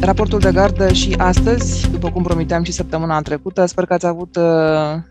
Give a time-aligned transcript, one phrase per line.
[0.00, 3.66] raportul de gardă și astăzi, după cum promiteam și săptămâna trecută.
[3.66, 4.44] Sper că ați avut uh,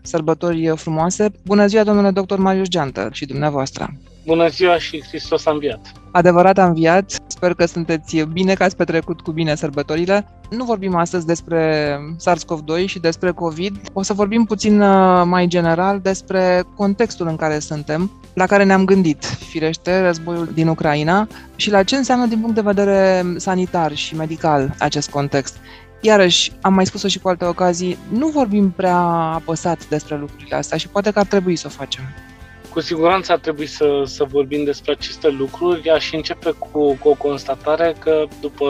[0.02, 1.30] sărbători frumoase.
[1.44, 3.94] Bună ziua, domnule doctor Marius Geantă și dumneavoastră.
[4.26, 5.92] Bună ziua și Hristos a înviat!
[6.10, 10.28] Adevărat a înviat, sper că sunteți bine, că ați petrecut cu bine sărbătorile.
[10.50, 16.00] Nu vorbim astăzi despre SARS-CoV-2 și despre COVID, o să vorbim puțin uh, mai general
[16.02, 21.82] despre contextul în care suntem, la care ne-am gândit, firește, războiul din Ucraina și la
[21.82, 25.56] ce înseamnă din punct de vedere sanitar și medical acest context.
[26.00, 28.98] Iarăși, am mai spus-o și cu alte ocazii, nu vorbim prea
[29.34, 32.02] apăsat despre lucrurile astea și poate că ar trebui să o facem.
[32.70, 35.90] Cu siguranță ar trebui să, să vorbim despre aceste lucruri.
[35.90, 38.66] Aș începe cu, cu o constatare că după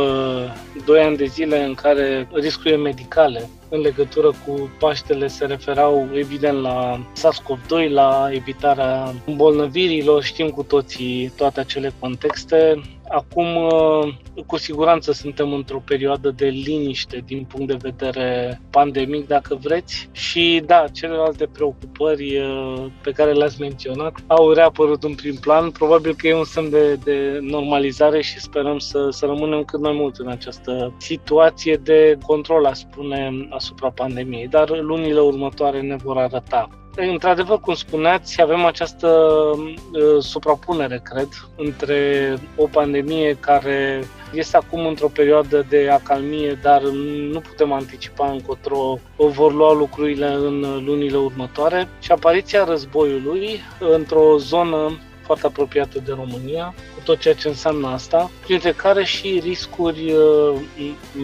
[0.85, 6.61] 2 ani de zile în care riscurile medicale în legătură cu Paștele se referau evident
[6.61, 12.81] la SARS-CoV-2, la evitarea îmbolnăvirilor, știm cu toții toate acele contexte.
[13.13, 14.15] Acum, uh,
[14.47, 20.09] cu siguranță suntem într-o perioadă de liniște din punct de vedere pandemic, dacă vreți.
[20.13, 25.71] Și da, celelalte preocupări uh, pe care le-ați menționat au reapărut în prim plan.
[25.71, 29.93] Probabil că e un semn de, de normalizare și sperăm să, să rămânem cât mai
[29.93, 34.49] mult în această situație de control, a spune, asupra pandemiei.
[34.49, 39.09] Dar lunile următoare ne vor arăta Într-adevăr, cum spuneați, avem această
[39.57, 46.83] uh, suprapunere, cred, între o pandemie care este acum într-o perioadă de acalmie, dar
[47.31, 54.39] nu putem anticipa încotro o vor lua lucrurile în lunile următoare și apariția războiului într-o
[54.39, 60.13] zonă foarte apropiată de România, cu tot ceea ce înseamnă asta, printre care și riscuri
[60.13, 60.61] uh,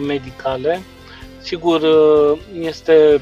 [0.05, 0.81] medicale.
[1.39, 3.21] Sigur, uh, este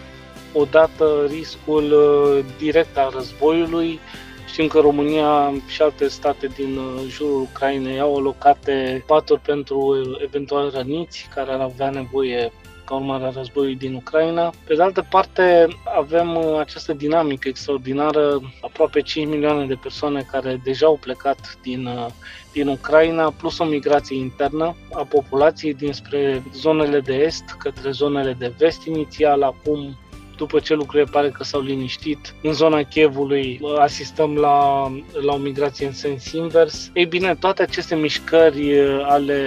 [0.56, 4.00] odată riscul uh, direct al războiului.
[4.45, 10.72] Știm că România și alte state din uh, jurul Ucrainei au alocate paturi pentru eventual
[10.75, 12.52] răniți care ar avea nevoie
[12.86, 14.53] ca urmare a războiului din Ucraina.
[14.68, 20.62] Pe de altă parte, avem uh, această dinamică extraordinară, aproape 5 milioane de persoane care
[20.63, 21.90] deja au plecat din,
[22.51, 28.53] din Ucraina, plus o migrație internă a populației dinspre zonele de est către zonele de
[28.57, 29.97] vest inițial, acum
[30.38, 34.88] după ce lucrurile pare că s-au liniștit, în zona Chievului asistăm la,
[35.22, 36.90] la o migrație în sens invers.
[36.94, 39.40] Ei bine, toate aceste mișcări ale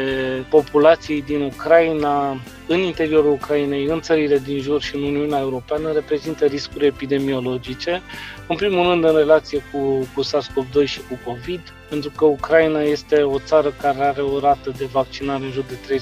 [0.50, 2.36] populației din Ucraina,
[2.68, 8.02] în interiorul Ucrainei, în țările din jur și în Uniunea Europeană reprezintă riscuri epidemiologice,
[8.46, 13.22] în primul rând în relație cu, cu SARS-CoV-2 și cu COVID, pentru că Ucraina este
[13.22, 16.00] o țară care are o rată de vaccinare în jur de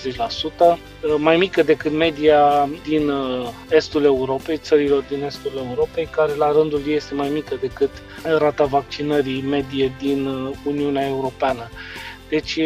[0.74, 0.78] 30%,
[1.18, 6.82] mai mică decât media din uh, estul Europei, țărilor din estul Europei, care la rândul
[6.86, 7.90] ei este mai mică decât
[8.38, 11.68] rata vaccinării medie din uh, Uniunea Europeană.
[12.28, 12.58] Deci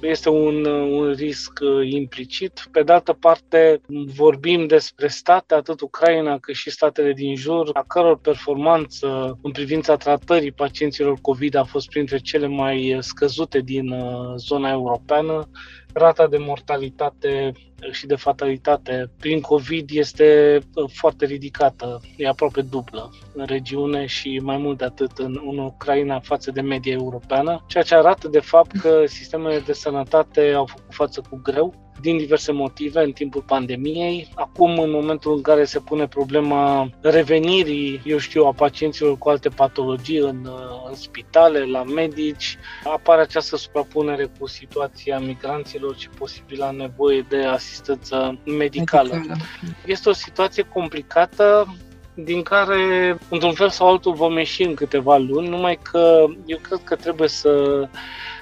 [0.00, 2.68] este un, un risc uh, implicit.
[2.70, 3.80] Pe de altă parte,
[4.14, 9.96] vorbim despre state, atât Ucraina cât și statele din jur, a căror performanță în privința
[9.96, 15.48] tratării pacienților COVID a fost printre cele mai scăzute din uh, zona europeană.
[15.92, 17.52] Rata de mortalitate
[17.90, 24.40] și de fatalitate prin COVID este uh, foarte ridicată, e aproape dublă în regiune și
[24.42, 28.40] mai mult de atât în, în Ucraina față de media europeană, ceea ce arată de
[28.40, 33.42] fapt că sistemele de sănătate au făcut față cu greu din diverse motive în timpul
[33.42, 34.28] pandemiei.
[34.34, 39.48] Acum, în momentul în care se pune problema revenirii, eu știu, a pacienților cu alte
[39.48, 40.48] patologii în,
[40.88, 48.38] în spitale, la medici, apare această suprapunere cu situația migranților și posibila nevoie de asistență
[48.44, 49.14] medicală.
[49.14, 49.40] medicală.
[49.84, 51.76] Este o situație complicată
[52.14, 56.80] din care, într-un fel sau altul, vom ieși în câteva luni, numai că eu cred
[56.84, 57.88] că trebuie să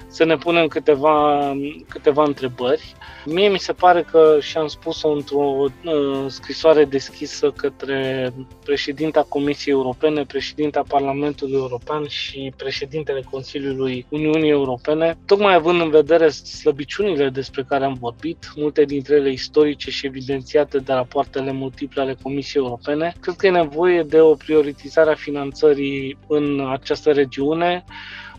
[0.07, 1.53] să ne punem câteva,
[1.87, 2.95] câteva întrebări.
[3.25, 8.31] Mie mi se pare că, și am spus-o într-o uh, scrisoare deschisă către
[8.65, 16.29] președinta Comisiei Europene, președinta Parlamentului European și președintele Consiliului Uniunii Europene, tocmai având în vedere
[16.29, 22.17] slăbiciunile despre care am vorbit, multe dintre ele istorice și evidențiate de rapoartele multiple ale
[22.21, 27.83] Comisiei Europene, cred că e nevoie de o prioritizare a finanțării în această regiune,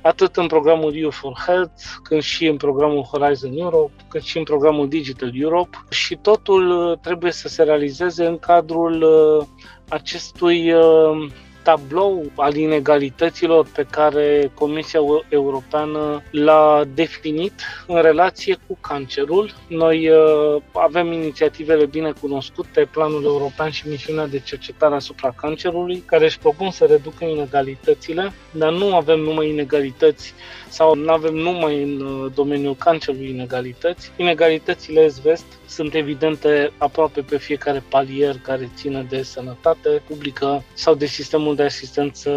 [0.09, 4.45] atât în programul EU for Health, cât și în programul Horizon Europe, cât și în
[4.45, 5.77] programul Digital Europe.
[5.91, 9.47] Și totul uh, trebuie să se realizeze în cadrul uh,
[9.89, 11.31] acestui uh,
[11.69, 17.53] tablou al inegalităților pe care Comisia Europeană l-a definit
[17.87, 19.55] în relație cu cancerul.
[19.67, 26.25] Noi uh, avem inițiativele bine cunoscute, Planul European și Misiunea de Cercetare asupra Cancerului, care
[26.25, 30.35] își propun să reducă inegalitățile, dar nu avem numai inegalități
[30.69, 34.11] sau nu avem numai în uh, domeniul cancerului inegalități.
[34.17, 41.07] Inegalitățile est-vest sunt evidente aproape pe fiecare palier care ține de sănătate publică sau de
[41.07, 42.31] sistemul de asistență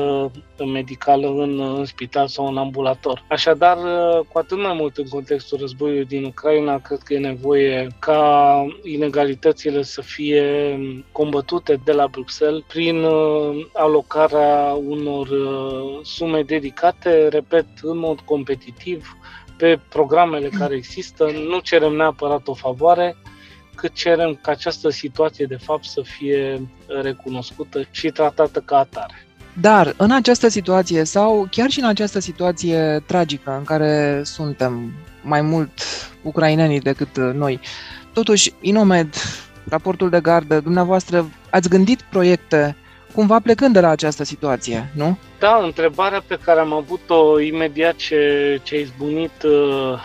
[0.65, 3.23] medicală în, în spital sau în ambulator.
[3.29, 3.77] Așadar,
[4.31, 9.81] cu atât mai mult în contextul războiului din Ucraina, cred că e nevoie ca inegalitățile
[9.81, 10.43] să fie
[11.11, 19.17] combătute de la Bruxelles prin uh, alocarea unor uh, sume dedicate, repet, în mod competitiv,
[19.57, 23.15] pe programele care există, nu cerem neapărat o favoare,
[23.81, 26.61] cât cerem ca această situație de fapt să fie
[27.01, 29.25] recunoscută și tratată ca atare.
[29.61, 35.41] Dar în această situație sau chiar și în această situație tragică în care suntem mai
[35.41, 35.71] mult
[36.21, 37.59] ucrainenii decât noi,
[38.13, 39.15] totuși Inomed,
[39.69, 42.75] raportul de gardă, dumneavoastră ați gândit proiecte
[43.13, 45.17] cumva plecând de la această situație, nu?
[45.39, 49.99] Da, întrebarea pe care am avut-o imediat ce, ce a izbunit uh,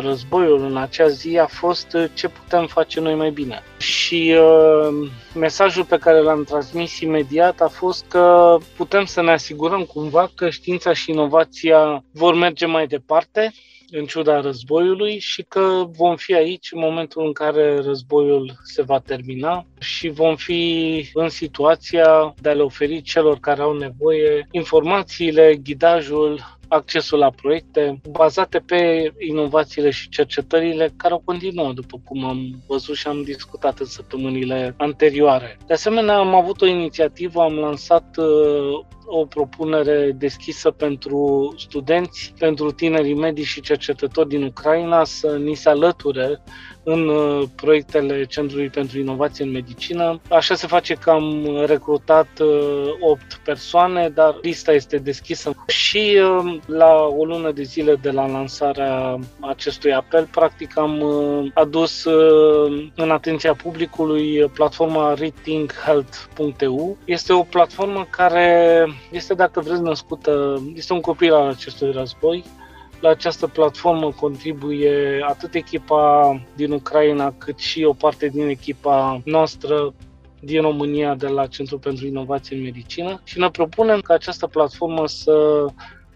[0.00, 3.62] războiul în acea zi a fost uh, ce putem face noi mai bine.
[3.78, 9.82] Și uh, mesajul pe care l-am transmis imediat a fost că putem să ne asigurăm
[9.84, 13.52] cumva că știința și inovația vor merge mai departe
[13.90, 18.98] în ciuda războiului și că vom fi aici în momentul în care războiul se va
[18.98, 25.56] termina și vom fi în situația de a le oferi celor care au nevoie informațiile,
[25.62, 32.62] ghidajul, accesul la proiecte bazate pe inovațiile și cercetările care au continuat, după cum am
[32.66, 35.58] văzut și am discutat în săptămânile anterioare.
[35.66, 38.26] De asemenea, am avut o inițiativă, am lansat uh,
[39.06, 45.68] o propunere deschisă pentru studenți, pentru tinerii medici și cercetători din Ucraina să ni se
[45.68, 46.42] alăture
[46.88, 50.20] în uh, proiectele Centrului pentru Inovație în Medicină.
[50.30, 52.28] Așa se face că am recrutat
[53.00, 58.10] 8 uh, persoane, dar lista este deschisă și uh, la o lună de zile de
[58.10, 61.02] la lansarea acestui apel, practic am
[61.54, 62.04] adus
[62.94, 66.96] în atenția publicului platforma rethinkhealth.eu.
[67.04, 72.44] Este o platformă care este, dacă vreți, născută, este un copil al acestui război,
[73.00, 79.94] la această platformă contribuie atât echipa din Ucraina, cât și o parte din echipa noastră
[80.40, 85.06] din România de la Centrul pentru Inovație în Medicină și ne propunem ca această platformă
[85.06, 85.66] să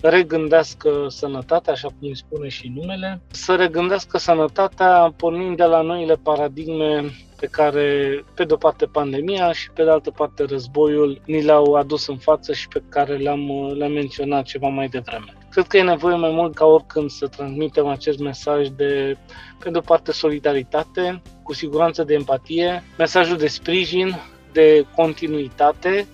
[0.00, 6.14] regândească sănătatea, așa cum îi spune și numele, să regândească sănătatea pornind de la noile
[6.14, 7.10] paradigme
[7.40, 11.74] pe care, pe de o parte, pandemia și pe de altă parte, războiul ni le-au
[11.74, 15.39] adus în față și pe care le-am, le-am menționat ceva mai devreme.
[15.50, 19.16] Cred că e nevoie mai mult ca oricând să transmitem acest mesaj de,
[19.58, 24.16] pe de o parte, solidaritate, cu siguranță de empatie, mesajul de sprijin,
[24.52, 26.06] de continuitate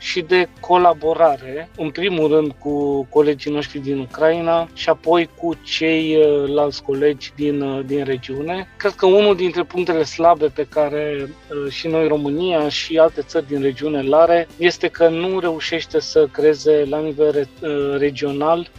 [0.00, 6.82] și de colaborare, în primul rând cu colegii noștri din Ucraina și apoi cu ceilalți
[6.82, 8.68] colegi din, uh, din regiune.
[8.76, 13.46] Cred că unul dintre punctele slabe pe care uh, și noi, România și alte țări
[13.46, 18.70] din regiune le are, este că nu reușește să creeze la nivel uh, regional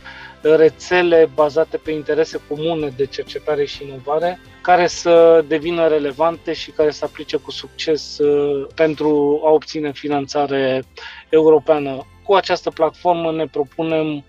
[0.42, 6.92] rețele bazate pe interese comune de cercetare și inovare, care să devină relevante și care
[6.92, 10.84] să aplice cu succes uh, pentru a obține finanțare
[11.30, 12.06] europeană.
[12.24, 14.24] Cu această platformă ne propunem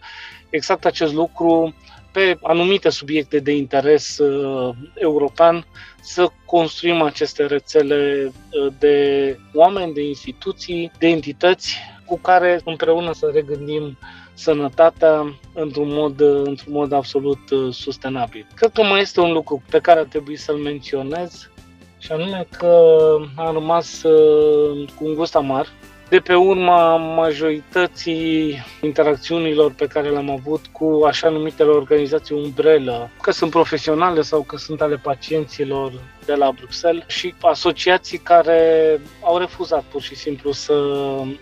[0.50, 1.74] exact acest lucru
[2.12, 5.66] pe anumite subiecte de interes uh, european
[6.00, 11.76] să construim aceste rețele uh, de oameni, de instituții, de entități
[12.06, 13.98] cu care împreună să regândim
[14.34, 18.46] sănătatea într-un mod, într-un mod absolut uh, sustenabil.
[18.54, 21.50] Cred că mai este un lucru pe care ar trebui să-l menționez
[21.98, 22.96] și anume că
[23.36, 25.66] am rămas uh, cu un gust amar
[26.12, 33.30] de pe urma majorității interacțiunilor pe care le-am avut cu așa numitele organizații umbrelă, că
[33.30, 35.92] sunt profesionale sau că sunt ale pacienților
[36.24, 40.74] de la Bruxelles și asociații care au refuzat pur și simplu să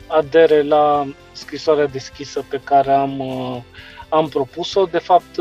[0.06, 3.22] adere la scrisoarea deschisă pe care am,
[4.08, 4.84] am propus-o.
[4.84, 5.40] De fapt,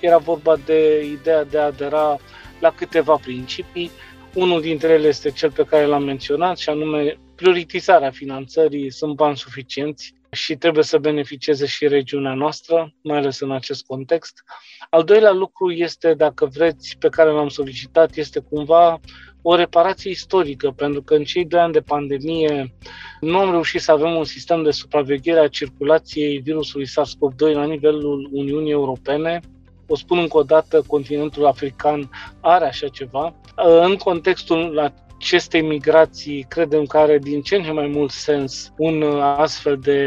[0.00, 2.16] era vorba de ideea de a adera
[2.60, 3.90] la câteva principii.
[4.34, 9.36] Unul dintre ele este cel pe care l-am menționat și anume prioritizarea finanțării, sunt bani
[9.36, 14.44] suficienți și trebuie să beneficieze și regiunea noastră, mai ales în acest context.
[14.90, 19.00] Al doilea lucru este, dacă vreți, pe care l-am solicitat, este cumva
[19.42, 22.74] o reparație istorică, pentru că în cei doi ani de pandemie
[23.20, 28.28] nu am reușit să avem un sistem de supraveghere a circulației virusului SARS-CoV-2 la nivelul
[28.32, 29.40] Uniunii Europene.
[29.86, 32.10] O spun încă o dată, continentul african
[32.40, 33.34] are așa ceva.
[33.82, 34.92] În contextul
[35.24, 39.78] acestei migrații credem că are din ce în ce mai mult sens un uh, astfel
[39.78, 40.00] de,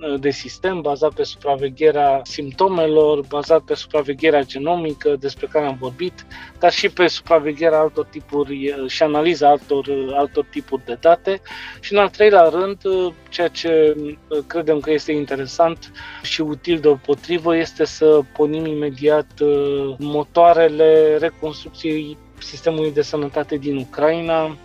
[0.00, 6.26] uh, de sistem bazat pe supravegherea simptomelor, bazat pe supravegherea genomică despre care am vorbit,
[6.58, 11.40] dar și pe supravegherea altor tipuri uh, și analiza altor, altor tipuri de date.
[11.80, 12.78] Și în al treilea rând,
[13.28, 13.96] ceea ce
[14.46, 15.92] credem că este interesant
[16.22, 19.26] și util de potrivă este să pornim imediat
[19.98, 24.56] motoarele reconstrucției sistemului de sănătate din Ucraina.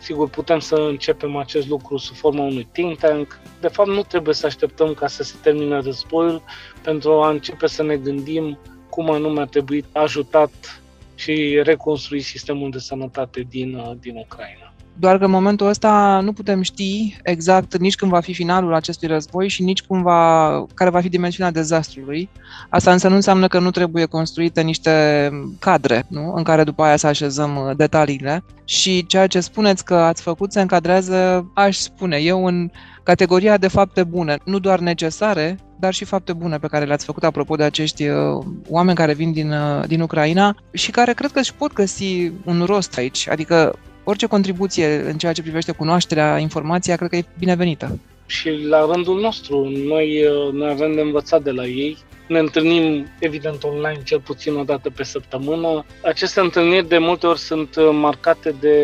[0.00, 3.40] Sigur, putem să începem acest lucru sub forma unui think tank.
[3.60, 6.42] De fapt, nu trebuie să așteptăm ca să se termine războiul
[6.82, 8.58] pentru a începe să ne gândim
[8.90, 10.82] cum anume ar trebui ajutat
[11.14, 14.67] și reconstruit sistemul de sănătate din, din Ucraina.
[15.00, 19.08] Doar că în momentul ăsta nu putem ști exact nici când va fi finalul acestui
[19.08, 22.28] război și nici cum va, care va fi dimensiunea dezastrului.
[22.68, 26.32] Asta însă nu înseamnă că nu trebuie construite niște cadre nu?
[26.34, 28.44] în care după aia să așezăm uh, detaliile.
[28.64, 32.70] Și ceea ce spuneți că ați făcut se încadrează, aș spune eu, în
[33.02, 37.24] categoria de fapte bune, nu doar necesare, dar și fapte bune pe care le-ați făcut
[37.24, 41.38] apropo de acești uh, oameni care vin din, uh, din Ucraina și care cred că
[41.38, 43.28] își pot găsi un rost aici.
[43.28, 43.78] Adică
[44.08, 47.98] orice contribuție în ceea ce privește cunoașterea, informația, cred că e binevenită.
[48.26, 51.98] Și la rândul nostru, noi, uh, noi avem de învățat de la ei.
[52.28, 55.84] Ne întâlnim, evident, online cel puțin o dată pe săptămână.
[56.04, 58.76] Aceste întâlniri de multe ori sunt uh, marcate de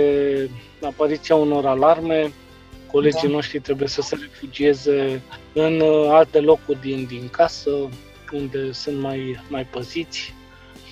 [0.82, 2.32] apariția unor alarme.
[2.92, 3.34] Colegii da.
[3.34, 7.70] noștri trebuie să se refugieze în uh, alte locuri din, din casă,
[8.32, 10.34] unde sunt mai, mai păziți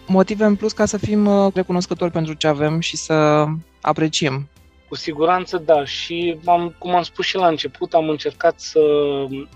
[0.06, 3.46] motive în plus ca să fim uh, recunoscători pentru ce avem și să
[3.82, 4.48] apreciem.
[4.88, 8.80] Cu siguranță da și am, cum am spus și la început, am încercat să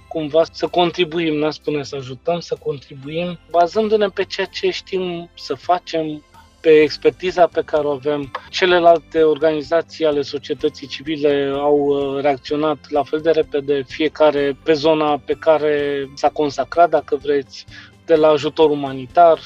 [0.08, 5.54] cumva să contribuim, n-a spune să ajutăm, să contribuim bazându-ne pe ceea ce știm să
[5.54, 6.22] facem,
[6.60, 8.30] pe expertiza pe care o avem.
[8.50, 15.18] Celelalte organizații ale societății civile au uh, reacționat la fel de repede, fiecare pe zona
[15.24, 17.64] pe care s-a consacrat, dacă vreți,
[18.04, 19.38] de la ajutor umanitar,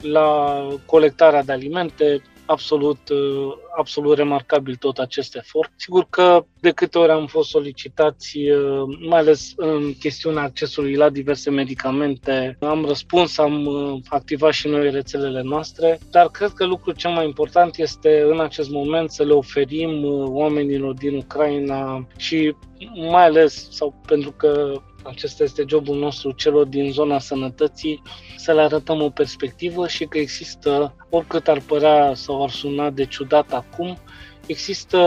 [0.00, 5.70] la colectarea de alimente, absolut, uh, absolut remarcabil tot acest efort.
[5.76, 11.08] Sigur că de câte ori am fost solicitați, uh, mai ales în chestiunea accesului la
[11.08, 16.94] diverse medicamente, am răspuns, am uh, activat și noi rețelele noastre, dar cred că lucrul
[16.94, 22.54] cel mai important este în acest moment să le oferim oamenilor din Ucraina și
[22.94, 28.02] mai ales, sau pentru că acesta este jobul nostru celor din zona sănătății,
[28.36, 33.04] să le arătăm o perspectivă și că există, oricât ar părea sau ar suna de
[33.04, 33.98] ciudat acum,
[34.46, 34.98] există,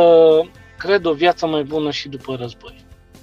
[0.77, 2.75] cred, o viață mai bună și după război.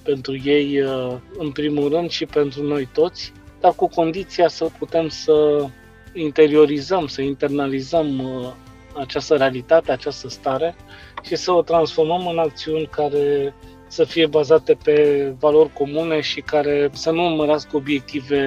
[0.03, 5.07] Pentru ei, uh, în primul rând, și pentru noi toți, dar cu condiția să putem
[5.07, 5.65] să
[6.13, 8.51] interiorizăm, să internalizăm uh,
[8.99, 10.75] această realitate, această stare
[11.21, 13.53] și să o transformăm în acțiuni care
[13.93, 18.39] să fie bazate pe valori comune și care să nu urmărească obiective,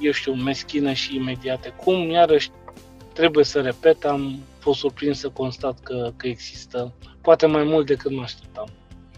[0.00, 1.72] eu știu, meschine și imediate.
[1.84, 2.50] Cum, iarăși,
[3.12, 8.14] trebuie să repet, am fost surprins să constat că, că există poate mai mult decât
[8.14, 8.68] mă așteptam.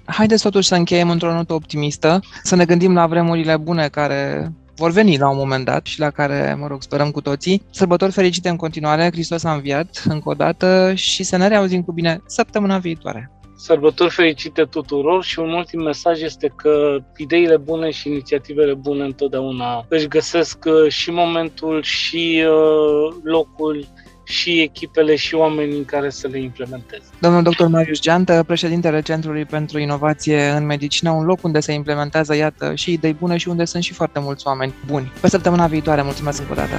[0.05, 4.91] Haideți totuși să încheiem într-o notă optimistă, să ne gândim la vremurile bune care vor
[4.91, 7.63] veni la un moment dat și la care, mă rog, sperăm cu toții.
[7.71, 11.93] Sărbători fericite în continuare, Hristos a înviat încă o dată și să ne reauzim cu
[11.93, 13.31] bine săptămâna viitoare.
[13.57, 19.85] Sărbători fericite tuturor și un ultim mesaj este că ideile bune și inițiativele bune întotdeauna
[19.89, 23.87] își găsesc uh, și momentul și uh, locul
[24.25, 27.05] și echipele și oamenii în care să le implementeze.
[27.21, 27.65] Domnul dr.
[27.65, 32.93] Marius Geantă, președintele Centrului pentru Inovație în Medicină, un loc unde se implementează, iată, și
[32.93, 35.13] idei bune și unde sunt și foarte mulți oameni buni.
[35.21, 36.77] Pe săptămâna viitoare, mulțumesc încă o dată!